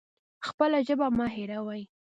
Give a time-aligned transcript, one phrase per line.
[0.47, 1.83] خپله ژبه مه هیروئ